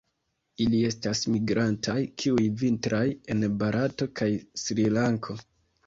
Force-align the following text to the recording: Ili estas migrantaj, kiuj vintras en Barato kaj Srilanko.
Ili 0.63 0.79
estas 0.87 1.21
migrantaj, 1.33 1.99
kiuj 2.23 2.47
vintras 2.65 3.15
en 3.35 3.49
Barato 3.63 4.13
kaj 4.23 4.35
Srilanko. 4.67 5.43